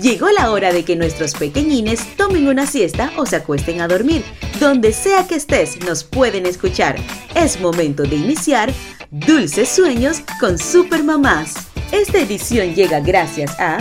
[0.00, 4.22] Llegó la hora de que nuestros pequeñines tomen una siesta o se acuesten a dormir.
[4.60, 6.96] Donde sea que estés, nos pueden escuchar.
[7.34, 8.72] Es momento de iniciar
[9.10, 11.54] Dulces Sueños con Supermamás.
[11.90, 13.78] Esta edición llega gracias a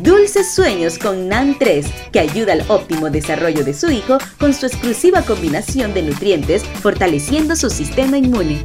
[0.00, 4.64] Dulces Sueños con NAN 3, que ayuda al óptimo desarrollo de su hijo con su
[4.64, 8.62] exclusiva combinación de nutrientes, fortaleciendo su sistema inmune.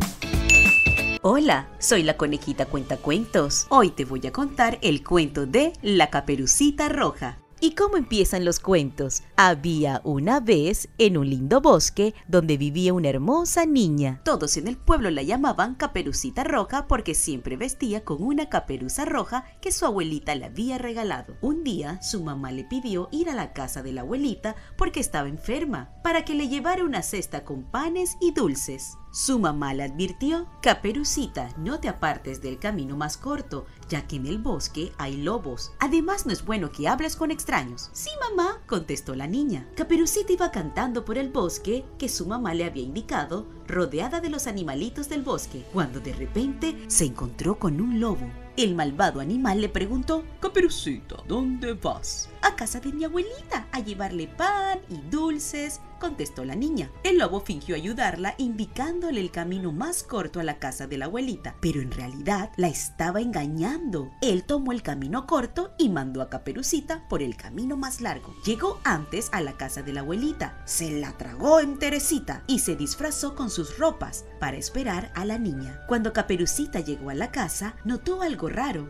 [1.23, 3.67] Hola, soy la conejita cuentacuentos.
[3.69, 7.37] Hoy te voy a contar el cuento de La Caperucita Roja.
[7.59, 9.21] ¿Y cómo empiezan los cuentos?
[9.35, 14.19] Había una vez en un lindo bosque donde vivía una hermosa niña.
[14.25, 19.45] Todos en el pueblo la llamaban Caperucita Roja porque siempre vestía con una caperuza roja
[19.61, 21.35] que su abuelita le había regalado.
[21.39, 25.29] Un día su mamá le pidió ir a la casa de la abuelita porque estaba
[25.29, 28.97] enferma, para que le llevara una cesta con panes y dulces.
[29.13, 34.25] Su mamá le advirtió, Caperucita, no te apartes del camino más corto, ya que en
[34.25, 35.73] el bosque hay lobos.
[35.79, 37.89] Además no es bueno que hables con extraños.
[37.91, 39.67] Sí, mamá, contestó la niña.
[39.75, 44.47] Caperucita iba cantando por el bosque que su mamá le había indicado, rodeada de los
[44.47, 48.40] animalitos del bosque, cuando de repente se encontró con un lobo.
[48.57, 52.29] El malvado animal le preguntó, Caperucita, ¿dónde vas?
[52.41, 56.89] A casa de mi abuelita, a llevarle pan y dulces, contestó la niña.
[57.03, 61.55] El lobo fingió ayudarla indicándole el camino más corto a la casa de la abuelita,
[61.61, 64.11] pero en realidad la estaba engañando.
[64.21, 68.33] Él tomó el camino corto y mandó a Caperucita por el camino más largo.
[68.43, 73.35] Llegó antes a la casa de la abuelita, se la tragó enterecita y se disfrazó
[73.35, 75.85] con sus ropas para esperar a la niña.
[75.87, 78.87] Cuando Caperucita llegó a la casa, notó algo raro.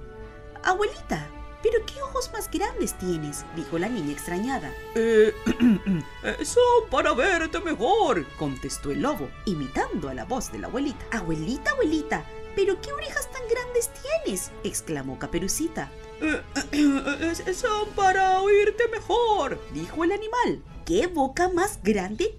[0.64, 1.28] Abuelita,
[1.64, 3.46] ¿Pero qué ojos más grandes tienes?
[3.56, 4.74] dijo la niña extrañada.
[4.96, 5.34] Eh,
[6.24, 11.06] eh, son para verte mejor, contestó el lobo, imitando a la voz de la abuelita.
[11.12, 13.92] Abuelita, abuelita, ¿pero qué orejas tan grandes
[14.24, 14.52] tienes?
[14.64, 15.92] exclamó Caperucita.
[16.22, 20.64] Eh, son para oírte mejor, dijo el animal.
[20.86, 22.36] ¿Qué boca más grande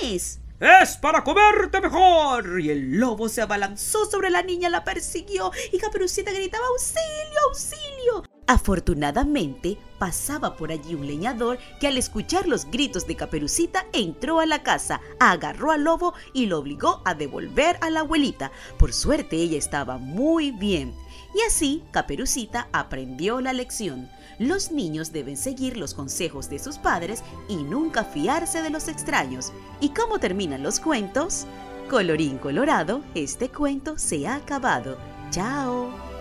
[0.00, 0.40] tienes?
[0.58, 2.60] ¡Es para comerte mejor!
[2.60, 8.35] Y el lobo se abalanzó sobre la niña, la persiguió y Caperucita gritaba ¡Auxilio, auxilio!
[8.48, 14.46] Afortunadamente, pasaba por allí un leñador que al escuchar los gritos de Caperucita entró a
[14.46, 18.52] la casa, agarró al lobo y lo obligó a devolver a la abuelita.
[18.78, 20.94] Por suerte ella estaba muy bien.
[21.34, 24.08] Y así Caperucita aprendió la lección.
[24.38, 29.52] Los niños deben seguir los consejos de sus padres y nunca fiarse de los extraños.
[29.80, 31.46] ¿Y cómo terminan los cuentos?
[31.90, 34.98] Colorín colorado, este cuento se ha acabado.
[35.30, 36.15] ¡Chao!